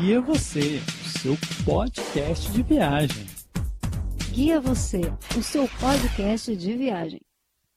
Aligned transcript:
Guia 0.00 0.18
Você, 0.22 0.80
o 1.04 1.18
seu 1.18 1.36
podcast 1.62 2.50
de 2.50 2.62
viagem. 2.62 3.26
Guia 4.32 4.58
Você, 4.58 5.02
o 5.36 5.42
seu 5.42 5.68
podcast 5.78 6.56
de 6.56 6.72
viagem. 6.72 7.20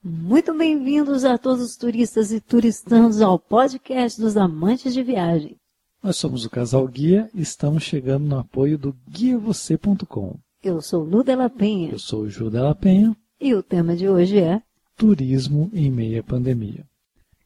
Muito 0.02 0.58
bem-vindos 0.58 1.26
a 1.26 1.38
todos 1.38 1.62
os 1.62 1.76
turistas 1.76 2.32
e 2.32 2.40
turistanos 2.40 3.20
ao 3.20 3.38
podcast 3.38 4.22
dos 4.22 4.38
amantes 4.38 4.94
de 4.94 5.04
viagem. 5.04 5.58
Nós 6.02 6.16
somos 6.16 6.46
o 6.46 6.50
Casal 6.50 6.88
Guia 6.88 7.30
e 7.34 7.42
estamos 7.42 7.84
chegando 7.84 8.24
no 8.24 8.40
apoio 8.40 8.78
do 8.78 8.96
guiavocê.com. 9.10 10.40
Eu 10.64 10.82
sou 10.82 11.04
Lu 11.04 11.26
Della 11.26 11.50
Penha. 11.50 11.92
Eu 11.92 12.00
sou 12.00 12.22
o 12.22 12.30
Ju 12.30 12.50
Della 12.50 12.74
Penha. 12.74 13.14
E 13.38 13.54
o 13.54 13.62
tema 13.62 13.98
de 13.98 14.08
hoje 14.08 14.40
é 14.40 14.62
Turismo 14.96 15.70
em 15.74 15.92
meia 15.92 16.24
pandemia. 16.24 16.86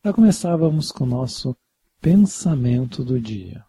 Para 0.04 0.14
começar, 0.14 0.56
vamos 0.56 0.92
com 0.92 1.04
o 1.04 1.08
nosso 1.08 1.58
pensamento 2.00 3.04
do 3.04 3.20
dia. 3.20 3.67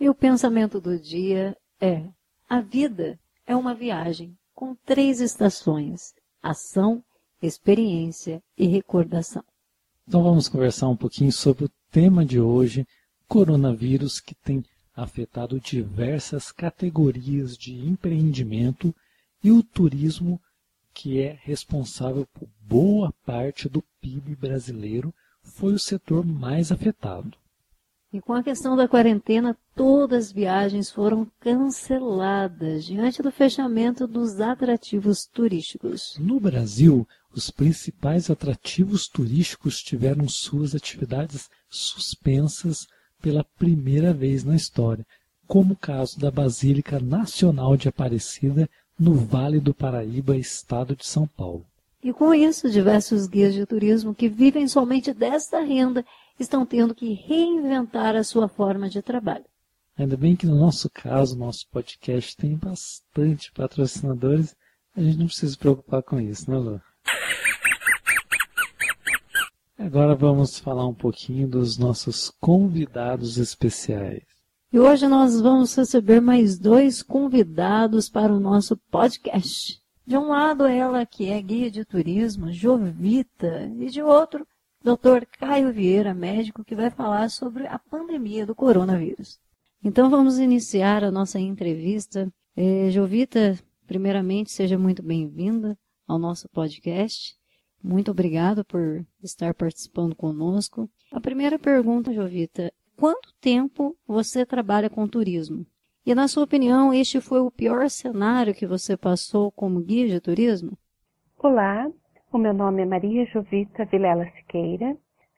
E 0.00 0.08
o 0.08 0.14
pensamento 0.14 0.80
do 0.80 0.98
dia 0.98 1.56
é: 1.80 2.08
a 2.48 2.60
vida 2.60 3.18
é 3.46 3.54
uma 3.54 3.74
viagem 3.74 4.36
com 4.54 4.74
três 4.74 5.20
estações: 5.20 6.14
ação, 6.42 7.02
experiência 7.40 8.42
e 8.56 8.66
recordação. 8.66 9.44
Então 10.06 10.22
vamos 10.22 10.48
conversar 10.48 10.88
um 10.88 10.96
pouquinho 10.96 11.32
sobre 11.32 11.64
o 11.64 11.70
tema 11.90 12.24
de 12.24 12.40
hoje, 12.40 12.86
coronavírus 13.26 14.20
que 14.20 14.34
tem 14.34 14.64
afetado 14.94 15.58
diversas 15.60 16.52
categorias 16.52 17.56
de 17.56 17.74
empreendimento 17.74 18.94
e 19.42 19.50
o 19.50 19.62
turismo 19.62 20.40
que 20.92 21.20
é 21.20 21.38
responsável 21.42 22.26
por 22.32 22.48
boa 22.60 23.12
parte 23.24 23.68
do 23.68 23.82
PIB 24.00 24.36
brasileiro 24.36 25.12
foi 25.42 25.72
o 25.74 25.78
setor 25.78 26.24
mais 26.24 26.70
afetado. 26.70 27.36
E 28.14 28.20
com 28.20 28.32
a 28.32 28.44
questão 28.44 28.76
da 28.76 28.86
quarentena, 28.86 29.58
todas 29.74 30.26
as 30.26 30.32
viagens 30.32 30.88
foram 30.88 31.26
canceladas 31.40 32.84
diante 32.84 33.20
do 33.20 33.32
fechamento 33.32 34.06
dos 34.06 34.40
atrativos 34.40 35.26
turísticos. 35.26 36.16
No 36.20 36.38
Brasil, 36.38 37.08
os 37.34 37.50
principais 37.50 38.30
atrativos 38.30 39.08
turísticos 39.08 39.82
tiveram 39.82 40.28
suas 40.28 40.76
atividades 40.76 41.50
suspensas 41.68 42.86
pela 43.20 43.42
primeira 43.42 44.12
vez 44.12 44.44
na 44.44 44.54
história, 44.54 45.04
como 45.44 45.74
o 45.74 45.76
caso 45.76 46.16
da 46.16 46.30
Basílica 46.30 47.00
Nacional 47.00 47.76
de 47.76 47.88
Aparecida, 47.88 48.70
no 48.96 49.14
Vale 49.14 49.58
do 49.58 49.74
Paraíba, 49.74 50.36
estado 50.36 50.94
de 50.94 51.04
São 51.04 51.26
Paulo. 51.26 51.66
E 52.00 52.12
com 52.12 52.32
isso, 52.32 52.70
diversos 52.70 53.26
guias 53.26 53.54
de 53.54 53.66
turismo 53.66 54.14
que 54.14 54.28
vivem 54.28 54.68
somente 54.68 55.12
desta 55.12 55.58
renda 55.60 56.04
estão 56.38 56.66
tendo 56.66 56.94
que 56.94 57.12
reinventar 57.12 58.16
a 58.16 58.24
sua 58.24 58.48
forma 58.48 58.88
de 58.88 59.02
trabalho. 59.02 59.44
Ainda 59.96 60.16
bem 60.16 60.34
que 60.34 60.46
no 60.46 60.56
nosso 60.56 60.90
caso, 60.90 61.38
nosso 61.38 61.68
podcast 61.70 62.36
tem 62.36 62.56
bastante 62.56 63.52
patrocinadores, 63.52 64.56
a 64.96 65.00
gente 65.00 65.18
não 65.18 65.26
precisa 65.26 65.52
se 65.52 65.58
preocupar 65.58 66.02
com 66.02 66.20
isso, 66.20 66.50
né, 66.50 66.56
Lu? 66.56 66.80
Agora 69.78 70.14
vamos 70.14 70.58
falar 70.58 70.86
um 70.86 70.94
pouquinho 70.94 71.46
dos 71.46 71.78
nossos 71.78 72.32
convidados 72.40 73.38
especiais. 73.38 74.22
E 74.72 74.80
hoje 74.80 75.06
nós 75.06 75.40
vamos 75.40 75.74
receber 75.76 76.20
mais 76.20 76.58
dois 76.58 77.00
convidados 77.00 78.08
para 78.08 78.32
o 78.32 78.40
nosso 78.40 78.76
podcast. 78.90 79.80
De 80.04 80.16
um 80.16 80.28
lado, 80.28 80.66
ela 80.66 81.06
que 81.06 81.28
é 81.28 81.40
guia 81.40 81.70
de 81.70 81.84
turismo, 81.84 82.52
Jovita, 82.52 83.70
e 83.78 83.86
de 83.86 84.02
outro, 84.02 84.44
Dr. 84.84 85.24
Caio 85.38 85.72
Vieira, 85.72 86.12
médico, 86.12 86.62
que 86.62 86.74
vai 86.74 86.90
falar 86.90 87.30
sobre 87.30 87.66
a 87.66 87.78
pandemia 87.78 88.44
do 88.44 88.54
coronavírus. 88.54 89.40
Então 89.82 90.10
vamos 90.10 90.38
iniciar 90.38 91.02
a 91.02 91.10
nossa 91.10 91.40
entrevista. 91.40 92.30
É, 92.54 92.90
Jovita, 92.90 93.58
primeiramente, 93.86 94.52
seja 94.52 94.76
muito 94.76 95.02
bem-vinda 95.02 95.74
ao 96.06 96.18
nosso 96.18 96.50
podcast. 96.50 97.34
Muito 97.82 98.10
obrigada 98.10 98.62
por 98.62 99.02
estar 99.22 99.54
participando 99.54 100.14
conosco. 100.14 100.86
A 101.10 101.18
primeira 101.18 101.58
pergunta, 101.58 102.12
Jovita, 102.12 102.70
quanto 102.94 103.32
tempo 103.40 103.96
você 104.06 104.44
trabalha 104.44 104.90
com 104.90 105.08
turismo? 105.08 105.66
E 106.04 106.14
na 106.14 106.28
sua 106.28 106.44
opinião, 106.44 106.92
este 106.92 107.22
foi 107.22 107.40
o 107.40 107.50
pior 107.50 107.88
cenário 107.88 108.54
que 108.54 108.66
você 108.66 108.98
passou 108.98 109.50
como 109.50 109.80
guia 109.80 110.06
de 110.06 110.20
turismo? 110.20 110.76
Olá, 111.38 111.90
o 112.34 112.38
meu 112.38 112.52
nome 112.52 112.82
é 112.82 112.84
Maria 112.84 113.24
Jovita 113.26 113.84
Vilela 113.84 114.28
Siqueira, 114.36 114.96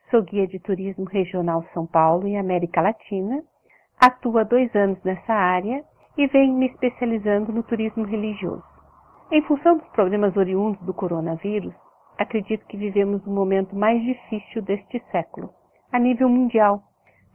sou 0.09 0.23
guia 0.23 0.47
de 0.47 0.57
turismo 0.57 1.05
regional 1.05 1.63
São 1.71 1.85
Paulo 1.85 2.27
e 2.27 2.35
América 2.35 2.81
Latina, 2.81 3.43
atuo 3.99 4.39
há 4.39 4.43
dois 4.43 4.75
anos 4.75 4.97
nessa 5.03 5.31
área 5.31 5.83
e 6.17 6.25
venho 6.25 6.57
me 6.57 6.65
especializando 6.65 7.51
no 7.51 7.61
turismo 7.61 8.03
religioso. 8.03 8.63
Em 9.31 9.43
função 9.43 9.77
dos 9.77 9.87
problemas 9.89 10.35
oriundos 10.35 10.83
do 10.87 10.93
coronavírus, 10.93 11.73
acredito 12.17 12.65
que 12.65 12.77
vivemos 12.77 13.23
o 13.27 13.29
momento 13.29 13.75
mais 13.75 14.01
difícil 14.01 14.63
deste 14.63 14.99
século, 15.11 15.51
a 15.91 15.99
nível 15.99 16.27
mundial, 16.27 16.81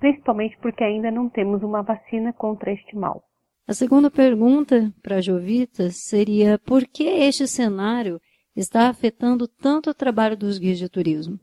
principalmente 0.01 0.59
porque 0.59 0.83
ainda 0.83 1.09
não 1.09 1.29
temos 1.29 1.63
uma 1.63 1.83
vacina 1.83 2.33
contra 2.33 2.73
este 2.73 2.97
mal. 2.97 3.23
A 3.69 3.75
segunda 3.75 4.11
pergunta 4.11 4.93
para 5.01 5.19
a 5.19 5.21
Jovita 5.21 5.89
seria 5.91 6.59
por 6.59 6.83
que 6.85 7.05
este 7.05 7.47
cenário 7.47 8.21
está 8.55 8.89
afetando 8.89 9.49
tanto 9.49 9.91
o 9.91 9.95
trabalho 9.95 10.37
dos 10.37 10.59
guias 10.59 10.79
de 10.79 10.89
turismo? 10.89 11.39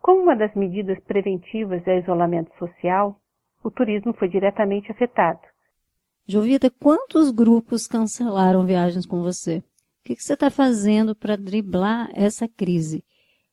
Como 0.00 0.22
uma 0.22 0.36
das 0.36 0.54
medidas 0.54 0.98
preventivas 1.04 1.86
é 1.86 1.98
isolamento 1.98 2.50
social, 2.58 3.20
o 3.62 3.70
turismo 3.70 4.12
foi 4.14 4.28
diretamente 4.28 4.90
afetado. 4.90 5.40
Jovita, 6.26 6.70
quantos 6.70 7.30
grupos 7.30 7.86
cancelaram 7.86 8.66
viagens 8.66 9.06
com 9.06 9.22
você? 9.22 9.58
O 9.58 9.62
que 10.04 10.16
você 10.16 10.34
está 10.34 10.50
fazendo 10.50 11.14
para 11.14 11.36
driblar 11.36 12.10
essa 12.14 12.48
crise? 12.48 13.04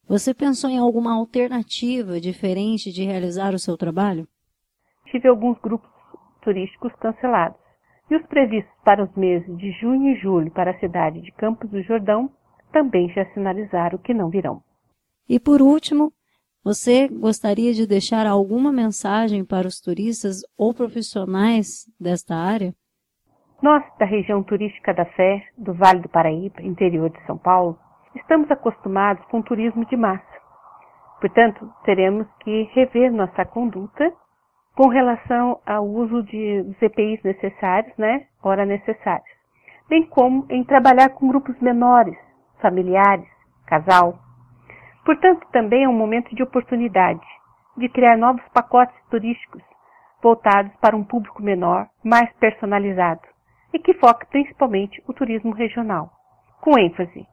Você 0.07 0.33
pensou 0.33 0.69
em 0.69 0.77
alguma 0.77 1.13
alternativa 1.13 2.19
diferente 2.19 2.91
de 2.91 3.03
realizar 3.03 3.53
o 3.53 3.59
seu 3.59 3.75
trabalho? 3.75 4.27
Tive 5.05 5.27
alguns 5.27 5.57
grupos 5.59 5.89
turísticos 6.41 6.93
cancelados. 6.95 7.57
E 8.09 8.15
os 8.15 8.25
previstos 8.27 8.71
para 8.83 9.03
os 9.03 9.15
meses 9.15 9.57
de 9.57 9.71
junho 9.71 10.11
e 10.11 10.19
julho 10.19 10.51
para 10.51 10.71
a 10.71 10.79
cidade 10.79 11.21
de 11.21 11.31
Campos 11.31 11.69
do 11.71 11.81
Jordão 11.81 12.29
também 12.75 13.07
já 13.07 13.23
sinalizaram 13.27 13.97
que 13.97 14.13
não 14.13 14.29
virão. 14.29 14.61
E 15.29 15.39
por 15.39 15.61
último, 15.61 16.11
você 16.61 17.07
gostaria 17.07 17.73
de 17.73 17.87
deixar 17.87 18.27
alguma 18.27 18.69
mensagem 18.69 19.45
para 19.45 19.65
os 19.65 19.79
turistas 19.79 20.41
ou 20.57 20.73
profissionais 20.73 21.85
desta 21.97 22.35
área? 22.35 22.73
Nós, 23.61 23.81
da 23.97 24.05
região 24.05 24.43
turística 24.43 24.93
da 24.93 25.05
Fé, 25.05 25.41
do 25.57 25.73
Vale 25.73 26.01
do 26.01 26.09
Paraíba, 26.09 26.61
interior 26.61 27.09
de 27.09 27.25
São 27.25 27.37
Paulo, 27.37 27.79
estamos 28.13 28.51
acostumados 28.51 29.25
com 29.27 29.39
o 29.39 29.43
turismo 29.43 29.85
de 29.85 29.95
massa. 29.95 30.35
Portanto, 31.21 31.71
teremos 31.85 32.27
que 32.43 32.69
rever 32.73 33.09
nossa 33.09 33.45
conduta 33.45 34.11
com 34.75 34.89
relação 34.89 35.61
ao 35.65 35.87
uso 35.87 36.23
de, 36.23 36.61
dos 36.61 36.81
EPIs 36.81 37.23
necessários, 37.23 37.95
né, 37.97 38.27
hora 38.43 38.65
necessárias, 38.65 39.23
bem 39.87 40.05
como 40.07 40.45
em 40.49 40.61
trabalhar 40.65 41.07
com 41.11 41.29
grupos 41.29 41.57
menores, 41.61 42.24
familiares, 42.65 43.27
casal. 43.67 44.17
Portanto, 45.05 45.45
também 45.51 45.83
é 45.83 45.87
um 45.87 45.93
momento 45.93 46.33
de 46.35 46.41
oportunidade 46.41 47.21
de 47.77 47.87
criar 47.89 48.17
novos 48.17 48.43
pacotes 48.51 48.95
turísticos 49.11 49.61
voltados 50.19 50.75
para 50.81 50.95
um 50.95 51.03
público 51.03 51.43
menor, 51.43 51.87
mais 52.03 52.31
personalizado 52.37 53.21
e 53.71 53.77
que 53.77 53.93
foque 53.93 54.25
principalmente 54.25 54.99
o 55.07 55.13
turismo 55.13 55.53
regional, 55.53 56.09
com 56.59 56.79
ênfase 56.79 57.27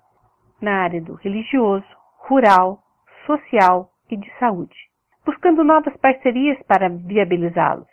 na 0.61 0.83
área 0.83 1.01
do 1.01 1.15
religioso, 1.15 1.87
rural, 2.29 2.83
social 3.25 3.89
e 4.11 4.17
de 4.19 4.31
saúde, 4.39 4.77
buscando 5.25 5.65
novas 5.65 5.97
parcerias 5.97 6.63
para 6.65 6.91
viabilizá-los, 6.91 7.89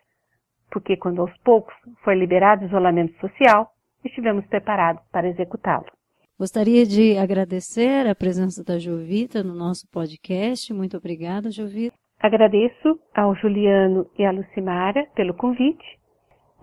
porque 0.70 0.98
quando 0.98 1.22
aos 1.22 1.38
poucos 1.38 1.74
for 2.04 2.13
liberado 2.13 2.63
o 2.63 2.68
isolamento 2.68 3.18
social, 3.22 3.72
estivemos 4.04 4.46
preparados 4.48 5.02
para 5.10 5.30
executá-lo. 5.30 5.99
Gostaria 6.39 6.86
de 6.86 7.18
agradecer 7.18 8.07
a 8.07 8.15
presença 8.15 8.63
da 8.63 8.80
Jovita 8.80 9.44
no 9.44 9.53
nosso 9.53 9.86
podcast. 9.89 10.74
Muito 10.74 10.95
obrigada, 10.95 11.51
Jovita. 11.51 11.94
Agradeço 12.18 12.97
ao 13.13 13.36
Juliano 13.36 14.09
e 14.18 14.24
à 14.24 14.31
Lucimara 14.31 15.06
pelo 15.15 15.33
convite. 15.33 15.83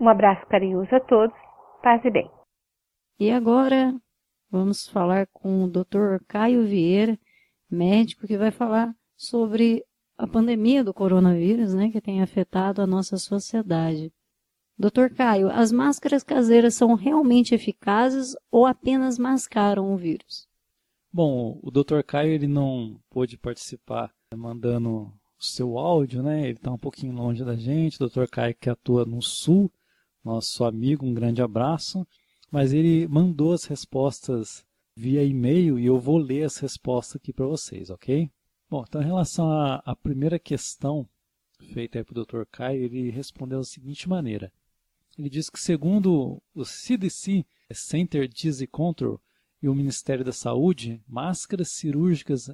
Um 0.01 0.09
abraço 0.09 0.47
carinhoso 0.47 0.95
a 0.95 0.99
todos. 0.99 1.37
Paz 1.83 2.03
e 2.03 2.09
bem. 2.09 2.27
E 3.19 3.29
agora 3.29 3.93
vamos 4.49 4.89
falar 4.89 5.27
com 5.31 5.65
o 5.65 5.69
Dr. 5.69 6.25
Caio 6.27 6.63
Vieira, 6.63 7.15
médico, 7.69 8.25
que 8.25 8.35
vai 8.35 8.49
falar 8.49 8.91
sobre 9.15 9.83
a 10.17 10.25
pandemia 10.25 10.83
do 10.83 10.91
coronavírus, 10.91 11.75
né, 11.75 11.91
que 11.91 12.01
tem 12.01 12.23
afetado 12.23 12.81
a 12.81 12.87
nossa 12.87 13.15
sociedade. 13.17 14.11
Doutor 14.79 15.09
Caio, 15.09 15.49
as 15.49 15.71
máscaras 15.71 16.21
caseiras 16.21 16.75
são 16.75 16.93
realmente 16.93 17.55
eficazes 17.55 18.35
ou 18.51 18.63
apenas 18.63 19.17
mascaram 19.17 19.91
o 19.91 19.97
vírus? 19.97 20.47
Bom, 21.11 21.59
o 21.63 21.71
Dr. 21.71 22.03
Caio 22.05 22.31
ele 22.31 22.47
não 22.47 23.01
pôde 23.09 23.39
participar 23.39 24.13
mandando 24.35 25.11
o 25.39 25.43
seu 25.43 25.79
áudio, 25.79 26.21
né? 26.21 26.43
Ele 26.43 26.51
está 26.51 26.71
um 26.71 26.77
pouquinho 26.77 27.11
longe 27.11 27.43
da 27.43 27.55
gente. 27.55 27.99
O 27.99 28.07
Dr. 28.07 28.27
Caio 28.29 28.53
que 28.53 28.69
atua 28.69 29.03
no 29.03 29.19
sul, 29.19 29.71
nosso 30.23 30.63
amigo, 30.63 31.07
um 31.07 31.13
grande 31.13 31.41
abraço. 31.41 32.05
Mas 32.51 32.71
ele 32.71 33.07
mandou 33.07 33.53
as 33.53 33.63
respostas 33.63 34.63
via 34.95 35.23
e-mail 35.23 35.79
e 35.79 35.87
eu 35.87 35.99
vou 35.99 36.19
ler 36.19 36.43
as 36.43 36.57
respostas 36.57 37.15
aqui 37.15 37.33
para 37.33 37.47
vocês, 37.47 37.89
ok? 37.89 38.29
Bom, 38.69 38.85
então 38.87 39.01
em 39.01 39.05
relação 39.05 39.49
à, 39.49 39.81
à 39.83 39.95
primeira 39.95 40.37
questão 40.37 41.09
feita 41.73 42.03
para 42.05 42.19
o 42.19 42.23
Dr. 42.23 42.43
Caio, 42.51 42.83
ele 42.83 43.09
respondeu 43.09 43.57
da 43.57 43.65
seguinte 43.65 44.07
maneira. 44.07 44.51
Ele 45.17 45.29
diz 45.29 45.49
que 45.49 45.59
segundo 45.59 46.41
o 46.53 46.63
CDC, 46.63 47.45
Center 47.73 48.27
Disease 48.27 48.67
Control, 48.67 49.19
e 49.61 49.67
o 49.67 49.73
Ministério 49.73 50.23
da 50.23 50.31
Saúde, 50.31 51.01
máscaras 51.07 51.71
cirúrgicas 51.71 52.51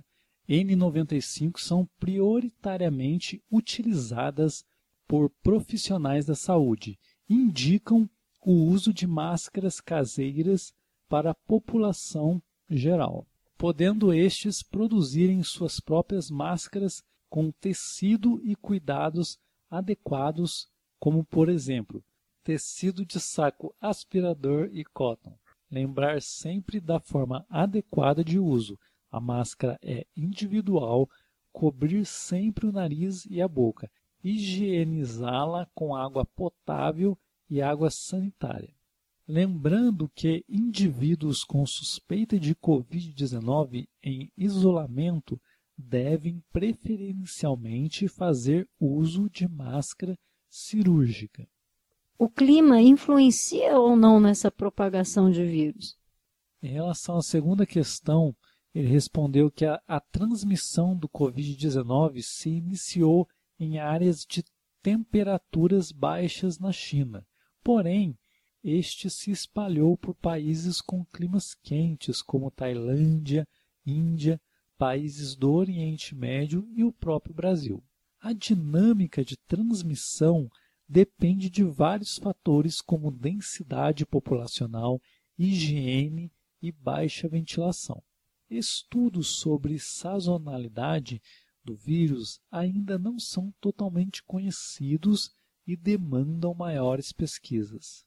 N95 0.48 1.60
são 1.60 1.86
prioritariamente 2.00 3.44
utilizadas 3.52 4.66
por 5.08 5.30
profissionais 5.42 6.26
da 6.26 6.36
saúde. 6.36 6.98
Indicam 7.30 8.10
o 8.42 8.52
uso 8.52 8.94
de 8.94 9.06
máscaras 9.06 9.82
caseiras 9.82 10.74
para 11.10 11.32
a 11.32 11.36
população 11.36 12.42
geral, 12.70 13.28
podendo 13.58 14.14
estes 14.14 14.64
produzirem 14.64 15.44
suas 15.44 15.80
próprias 15.80 16.30
máscaras 16.30 17.04
com 17.30 17.52
tecido 17.52 18.42
e 18.44 18.56
cuidados 18.56 19.38
adequados, 19.70 20.70
como 21.00 21.26
por 21.26 21.50
exemplo, 21.50 22.04
tecido 22.44 23.06
de 23.06 23.20
saco 23.20 23.74
aspirador 23.80 24.70
e 24.74 24.84
cotton. 24.84 25.38
Lembrar 25.72 26.22
sempre 26.22 26.80
da 26.80 27.00
forma 27.00 27.46
adequada 27.50 28.24
de 28.24 28.38
uso, 28.38 28.78
a 29.12 29.20
máscara 29.20 29.80
é 29.82 30.06
individual, 30.16 31.10
cobrir 31.52 32.06
sempre 32.06 32.68
o 32.68 32.72
nariz 32.72 33.26
e 33.30 33.42
a 33.42 33.48
boca, 33.48 33.90
higienizá-la 34.24 35.68
com 35.74 35.96
água 35.96 36.26
potável 36.26 37.18
e 37.50 37.62
água 37.62 37.90
sanitária. 37.90 38.74
Lembrando 39.28 40.10
que 40.10 40.44
indivíduos 40.50 41.44
com 41.44 41.66
suspeita 41.66 42.40
de 42.40 42.54
Covid-19 42.56 43.88
em 44.02 44.32
isolamento 44.36 45.40
devem 45.78 46.44
preferencialmente 46.52 48.08
fazer 48.08 48.68
uso 48.80 49.30
de 49.30 49.48
máscara 49.48 50.18
cirúrgica. 50.50 51.48
O 52.18 52.30
clima 52.30 52.82
influencia 52.82 53.78
ou 53.78 53.96
não 53.96 54.20
nessa 54.20 54.52
propagação 54.52 55.32
de 55.32 55.44
vírus? 55.44 55.98
Em 56.62 56.70
relação 56.70 57.18
à 57.18 57.22
segunda 57.22 57.66
questão, 57.66 58.36
ele 58.74 58.88
respondeu 58.88 59.52
que 59.52 59.66
a, 59.66 59.82
a 59.88 60.00
transmissão 60.00 60.96
do 60.96 61.10
Covid-19 61.10 62.22
se 62.22 62.50
iniciou 62.50 63.28
em 63.60 63.80
áreas 63.80 64.26
de 64.26 64.44
temperaturas 64.82 65.92
baixas 65.92 66.60
na 66.60 66.72
China. 66.72 67.26
Porém, 67.64 68.18
este 68.64 69.10
se 69.10 69.32
espalhou 69.32 69.98
por 69.98 70.16
países 70.16 70.82
com 70.82 71.06
climas 71.06 71.54
quentes, 71.54 72.22
como 72.22 72.52
Tailândia, 72.52 73.48
Índia, 73.86 74.40
países 74.78 75.36
do 75.36 75.52
Oriente 75.52 76.16
Médio 76.16 76.68
e 76.74 76.84
o 76.84 76.92
próprio 76.92 77.36
Brasil. 77.36 77.84
A 78.20 78.34
dinâmica 78.34 79.24
de 79.24 79.36
transmissão 79.36 80.50
depende 80.88 81.50
de 81.50 81.64
vários 81.64 82.18
fatores, 82.18 82.82
como 82.82 83.12
densidade 83.12 84.06
populacional, 84.06 85.02
higiene 85.38 86.32
e 86.62 86.72
baixa 86.72 87.28
ventilação. 87.28 88.02
Estudos 88.50 89.40
sobre 89.40 89.80
sazonalidade 89.80 91.22
do 91.64 91.76
vírus 91.76 92.40
ainda 92.52 92.98
não 93.00 93.18
são 93.18 93.54
totalmente 93.60 94.22
conhecidos 94.24 95.34
e 95.66 95.76
demandam 95.76 96.54
maiores 96.54 97.12
pesquisas. 97.12 98.06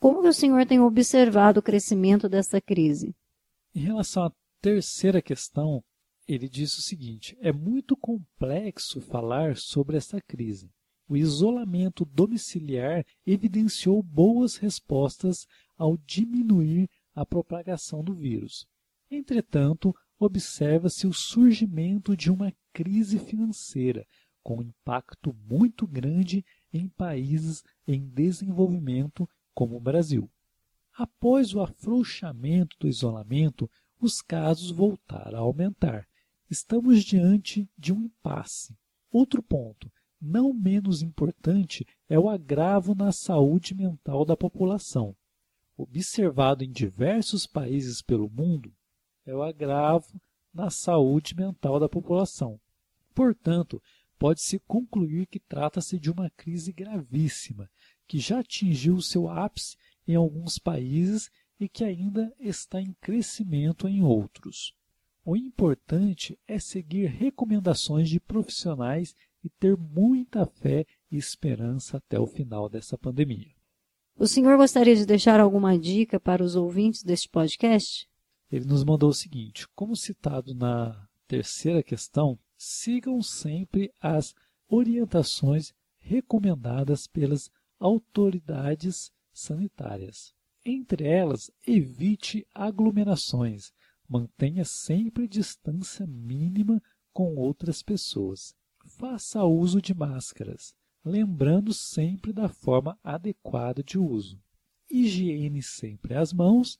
Como 0.00 0.26
o 0.26 0.32
senhor 0.32 0.66
tem 0.66 0.80
observado 0.80 1.60
o 1.60 1.62
crescimento 1.62 2.28
dessa 2.28 2.60
crise? 2.60 3.14
Em 3.74 3.80
relação 3.80 4.24
à 4.24 4.32
terceira 4.60 5.22
questão, 5.22 5.82
ele 6.26 6.48
diz 6.48 6.76
o 6.76 6.82
seguinte: 6.82 7.36
é 7.40 7.52
muito 7.52 7.96
complexo 7.96 9.00
falar 9.00 9.56
sobre 9.56 9.96
essa 9.96 10.20
crise. 10.20 10.70
O 11.08 11.16
isolamento 11.16 12.04
domiciliar 12.04 13.04
evidenciou 13.26 14.02
boas 14.02 14.56
respostas 14.56 15.46
ao 15.76 15.96
diminuir 15.98 16.88
a 17.14 17.26
propagação 17.26 18.02
do 18.02 18.14
vírus. 18.14 18.66
Entretanto, 19.10 19.94
observa-se 20.18 21.06
o 21.06 21.12
surgimento 21.12 22.16
de 22.16 22.30
uma 22.30 22.52
crise 22.72 23.18
financeira, 23.18 24.06
com 24.42 24.62
impacto 24.62 25.34
muito 25.46 25.86
grande 25.86 26.44
em 26.72 26.88
países 26.88 27.62
em 27.86 28.06
desenvolvimento 28.08 29.28
como 29.54 29.76
o 29.76 29.80
Brasil. 29.80 30.30
Após 30.96 31.54
o 31.54 31.60
afrouxamento 31.60 32.76
do 32.78 32.88
isolamento, 32.88 33.70
os 34.00 34.20
casos 34.20 34.70
voltaram 34.70 35.38
a 35.38 35.42
aumentar. 35.42 36.06
Estamos 36.50 37.04
diante 37.04 37.68
de 37.76 37.92
um 37.92 38.02
impasse. 38.02 38.76
Outro 39.10 39.42
ponto, 39.42 39.90
não 40.24 40.52
menos 40.52 41.02
importante, 41.02 41.86
é 42.08 42.18
o 42.18 42.28
agravo 42.28 42.94
na 42.94 43.12
saúde 43.12 43.74
mental 43.74 44.24
da 44.24 44.36
população. 44.36 45.14
Observado 45.76 46.64
em 46.64 46.70
diversos 46.70 47.46
países 47.46 48.00
pelo 48.00 48.30
mundo, 48.30 48.72
é 49.26 49.34
o 49.34 49.42
agravo 49.42 50.20
na 50.52 50.70
saúde 50.70 51.34
mental 51.34 51.78
da 51.78 51.88
população. 51.88 52.60
Portanto, 53.14 53.82
pode-se 54.18 54.58
concluir 54.60 55.26
que 55.26 55.40
trata-se 55.40 55.98
de 55.98 56.10
uma 56.10 56.30
crise 56.30 56.72
gravíssima, 56.72 57.70
que 58.06 58.18
já 58.18 58.40
atingiu 58.40 59.00
seu 59.00 59.28
ápice 59.28 59.76
em 60.06 60.14
alguns 60.14 60.58
países 60.58 61.30
e 61.58 61.68
que 61.68 61.84
ainda 61.84 62.32
está 62.38 62.80
em 62.80 62.92
crescimento 63.00 63.88
em 63.88 64.02
outros. 64.02 64.74
O 65.24 65.36
importante 65.36 66.38
é 66.46 66.58
seguir 66.58 67.06
recomendações 67.06 68.10
de 68.10 68.20
profissionais 68.20 69.16
e 69.44 69.50
ter 69.50 69.76
muita 69.76 70.46
fé 70.46 70.86
e 71.10 71.16
esperança 71.16 71.98
até 71.98 72.18
o 72.18 72.26
final 72.26 72.68
dessa 72.68 72.96
pandemia. 72.96 73.52
O 74.16 74.26
senhor 74.26 74.56
gostaria 74.56 74.96
de 74.96 75.04
deixar 75.04 75.38
alguma 75.38 75.78
dica 75.78 76.18
para 76.18 76.42
os 76.42 76.56
ouvintes 76.56 77.02
deste 77.02 77.28
podcast? 77.28 78.08
Ele 78.50 78.64
nos 78.64 78.84
mandou 78.84 79.10
o 79.10 79.14
seguinte: 79.14 79.66
como 79.74 79.94
citado 79.94 80.54
na 80.54 81.06
terceira 81.26 81.82
questão, 81.82 82.38
sigam 82.56 83.20
sempre 83.20 83.92
as 84.00 84.34
orientações 84.68 85.72
recomendadas 85.98 87.06
pelas 87.06 87.50
autoridades 87.78 89.10
sanitárias. 89.32 90.32
Entre 90.64 91.06
elas, 91.06 91.50
evite 91.66 92.46
aglomerações, 92.54 93.72
mantenha 94.08 94.64
sempre 94.64 95.28
distância 95.28 96.06
mínima 96.06 96.80
com 97.12 97.34
outras 97.34 97.82
pessoas. 97.82 98.54
Faça 98.96 99.42
uso 99.42 99.82
de 99.82 99.92
máscaras, 99.92 100.72
lembrando 101.04 101.74
sempre 101.74 102.32
da 102.32 102.48
forma 102.48 102.96
adequada 103.02 103.82
de 103.82 103.98
uso. 103.98 104.40
Higiene 104.88 105.60
sempre 105.62 106.14
as 106.14 106.32
mãos 106.32 106.78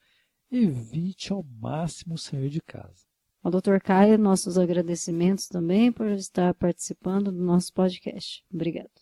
evite 0.49 1.33
ao 1.33 1.43
máximo 1.43 2.17
sair 2.17 2.51
de 2.51 2.61
casa. 2.61 3.05
Ao 3.43 3.51
Dr. 3.51 3.79
Caio, 3.83 4.17
nossos 4.17 4.57
agradecimentos 4.57 5.49
também 5.49 5.91
por 5.91 6.07
estar 6.07 6.55
participando 6.55 7.33
do 7.33 7.43
nosso 7.43 7.73
podcast. 7.73 8.45
Obrigado. 8.53 8.93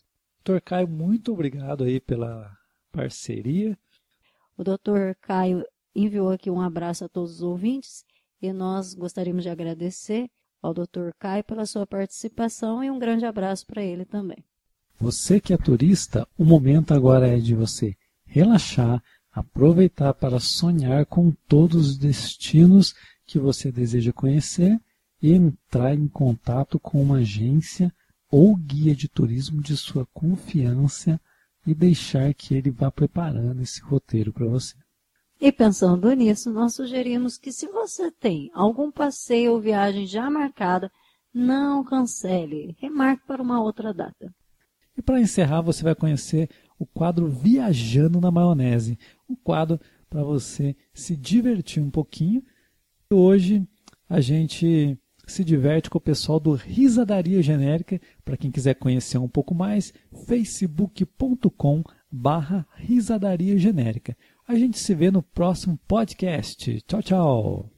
Dr. 0.43 0.59
Caio, 0.59 0.87
muito 0.87 1.31
obrigado 1.31 1.83
aí 1.83 1.99
pela 1.99 2.51
parceria. 2.91 3.77
O 4.57 4.63
Dr. 4.63 5.13
Caio 5.21 5.63
enviou 5.95 6.31
aqui 6.31 6.49
um 6.49 6.59
abraço 6.59 7.05
a 7.05 7.09
todos 7.09 7.35
os 7.35 7.41
ouvintes 7.43 8.03
e 8.41 8.51
nós 8.51 8.95
gostaríamos 8.95 9.43
de 9.43 9.49
agradecer 9.49 10.31
ao 10.63 10.73
Dr. 10.73 11.11
Caio 11.19 11.43
pela 11.43 11.65
sua 11.65 11.85
participação 11.85 12.83
e 12.83 12.89
um 12.89 12.97
grande 12.97 13.25
abraço 13.25 13.67
para 13.67 13.83
ele 13.83 14.05
também. 14.05 14.43
Você 14.99 15.39
que 15.39 15.53
é 15.53 15.57
turista, 15.57 16.25
o 16.37 16.45
momento 16.45 16.93
agora 16.93 17.27
é 17.27 17.37
de 17.37 17.53
você 17.53 17.95
relaxar, 18.25 19.03
aproveitar 19.31 20.13
para 20.13 20.39
sonhar 20.39 21.05
com 21.05 21.31
todos 21.47 21.89
os 21.89 21.97
destinos 21.97 22.95
que 23.25 23.37
você 23.37 23.71
deseja 23.71 24.13
conhecer 24.13 24.79
e 25.21 25.33
entrar 25.33 25.93
em 25.93 26.07
contato 26.07 26.79
com 26.79 27.01
uma 27.01 27.17
agência 27.17 27.93
ou 28.31 28.55
guia 28.55 28.95
de 28.95 29.07
turismo 29.07 29.61
de 29.61 29.75
sua 29.75 30.05
confiança 30.13 31.19
e 31.65 31.73
deixar 31.73 32.33
que 32.33 32.55
ele 32.55 32.71
vá 32.71 32.89
preparando 32.89 33.61
esse 33.61 33.81
roteiro 33.81 34.33
para 34.33 34.47
você. 34.47 34.75
E 35.43 35.51
pensando 35.51 36.09
nisso, 36.13 36.49
nós 36.49 36.73
sugerimos 36.73 37.37
que 37.37 37.51
se 37.51 37.67
você 37.67 38.09
tem 38.09 38.49
algum 38.53 38.89
passeio 38.89 39.51
ou 39.51 39.59
viagem 39.59 40.07
já 40.07 40.29
marcada, 40.29 40.89
não 41.33 41.83
cancele, 41.83 42.77
remarque 42.79 43.27
para 43.27 43.43
uma 43.43 43.61
outra 43.61 43.93
data. 43.93 44.33
E 44.97 45.01
para 45.01 45.19
encerrar, 45.19 45.59
você 45.59 45.83
vai 45.83 45.95
conhecer 45.95 46.49
o 46.79 46.85
quadro 46.85 47.27
Viajando 47.27 48.21
na 48.21 48.31
Maionese, 48.31 48.97
um 49.29 49.35
quadro 49.35 49.77
para 50.09 50.23
você 50.23 50.77
se 50.93 51.13
divertir 51.13 51.83
um 51.83 51.91
pouquinho. 51.91 52.41
Hoje 53.11 53.67
a 54.07 54.21
gente 54.21 54.97
se 55.27 55.43
diverte 55.43 55.89
com 55.89 55.97
o 55.97 56.01
pessoal 56.01 56.39
do 56.39 56.53
Risadaria 56.53 57.41
Genérica. 57.41 57.99
Para 58.23 58.37
quem 58.37 58.49
quiser 58.49 58.75
conhecer 58.75 59.17
um 59.17 59.27
pouco 59.27 59.53
mais, 59.53 59.93
facebook.com 60.25 61.83
barra 62.09 62.65
risadaria 62.75 63.57
genérica. 63.57 64.15
A 64.45 64.55
gente 64.55 64.77
se 64.77 64.93
vê 64.93 65.09
no 65.09 65.23
próximo 65.23 65.79
podcast. 65.87 66.81
Tchau, 66.81 67.01
tchau. 67.01 67.69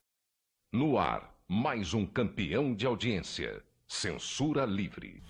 No 0.74 0.98
ar, 0.98 1.32
mais 1.48 1.94
um 1.94 2.08
campeão 2.08 2.74
de 2.74 2.88
audiência. 2.88 3.62
Censura 3.88 4.66
livre. 4.66 5.22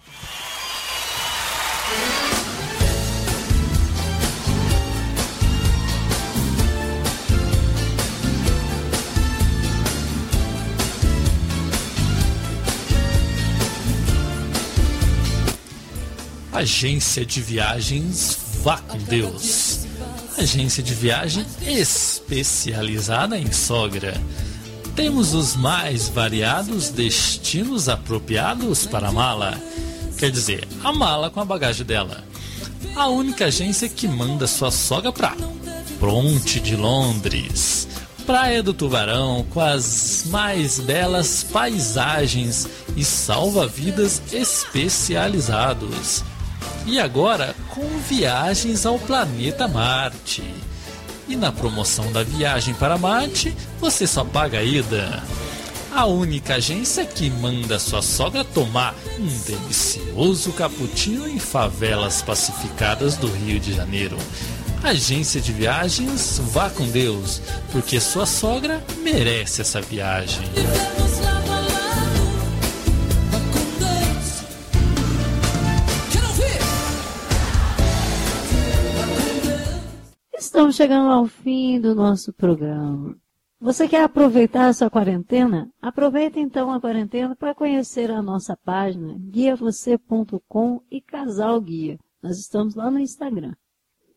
Agência 16.53 17.25
de 17.25 17.41
Viagens 17.41 18.61
Vá 18.63 18.79
com 18.79 18.97
Deus. 18.97 19.84
Agência 20.37 20.83
de 20.83 20.93
viagem 20.93 21.45
especializada 21.65 23.37
em 23.39 23.51
sogra. 23.53 24.13
Temos 24.93 25.33
os 25.33 25.55
mais 25.55 26.09
variados 26.09 26.89
destinos 26.89 27.87
apropriados 27.87 28.85
para 28.85 29.07
a 29.07 29.11
mala. 29.13 29.57
Quer 30.17 30.31
dizer, 30.31 30.67
a 30.83 30.91
mala 30.91 31.29
com 31.29 31.39
a 31.39 31.45
bagagem 31.45 31.85
dela. 31.85 32.21
A 32.95 33.07
única 33.07 33.45
agência 33.45 33.87
que 33.87 34.09
manda 34.09 34.45
sua 34.45 34.71
sogra 34.71 35.11
para 35.11 35.35
Pronte 35.99 36.59
de 36.59 36.75
Londres. 36.75 37.87
Praia 38.25 38.61
do 38.61 38.73
Tubarão 38.73 39.45
com 39.51 39.61
as 39.61 40.25
mais 40.27 40.79
belas 40.79 41.43
paisagens 41.43 42.67
e 42.97 43.05
salva-vidas 43.05 44.21
especializados. 44.33 46.23
E 46.85 46.99
agora 46.99 47.55
com 47.69 47.87
viagens 47.99 48.85
ao 48.85 48.99
planeta 48.99 49.67
Marte. 49.67 50.43
E 51.27 51.35
na 51.35 51.51
promoção 51.51 52.11
da 52.11 52.21
viagem 52.21 52.75
para 52.75 52.97
Marte, 52.97 53.55
você 53.79 54.05
só 54.05 54.23
paga 54.23 54.59
a 54.59 54.63
ida. 54.63 55.23
A 55.91 56.05
única 56.05 56.55
agência 56.55 57.05
que 57.05 57.29
manda 57.29 57.79
sua 57.79 58.01
sogra 58.01 58.43
tomar 58.43 58.93
um 59.17 59.27
delicioso 59.47 60.51
cappuccino 60.51 61.27
em 61.27 61.39
favelas 61.39 62.21
pacificadas 62.21 63.17
do 63.17 63.27
Rio 63.27 63.59
de 63.59 63.73
Janeiro. 63.73 64.17
Agência 64.83 65.41
de 65.41 65.51
viagens, 65.51 66.39
vá 66.51 66.69
com 66.69 66.85
Deus, 66.87 67.41
porque 67.71 67.99
sua 67.99 68.27
sogra 68.27 68.83
merece 69.01 69.61
essa 69.61 69.81
viagem. 69.81 70.43
Estamos 80.55 80.77
chegando 80.77 81.11
ao 81.11 81.25
fim 81.25 81.81
do 81.81 81.93
nosso 81.93 82.31
programa. 82.31 83.13
Você 83.59 83.89
quer 83.89 84.03
aproveitar 84.05 84.69
essa 84.69 84.89
quarentena? 84.89 85.69
Aproveita 85.81 86.39
então 86.39 86.71
a 86.71 86.79
quarentena 86.79 87.35
para 87.35 87.53
conhecer 87.53 88.09
a 88.09 88.21
nossa 88.21 88.55
página 88.55 89.17
guiavocê.com 89.19 90.81
e 90.89 91.01
Casal 91.01 91.59
Guia. 91.59 91.99
Nós 92.23 92.39
estamos 92.39 92.73
lá 92.73 92.89
no 92.89 92.99
Instagram. 92.99 93.53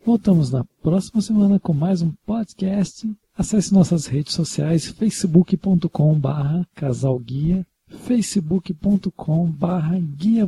Voltamos 0.07 0.53
na 0.53 0.65
próxima 0.81 1.21
semana 1.21 1.59
com 1.59 1.75
mais 1.75 2.03
um 2.03 2.13
podcast. 2.25 3.13
Acesse 3.37 3.75
nossas 3.75 4.07
redes 4.07 4.33
sociais 4.33 4.87
facebook.com 4.87 6.21
barra 6.21 6.65
casalguia, 6.73 7.67
facebook.com 7.89 9.51
barra 9.51 9.99
guia. 9.99 10.47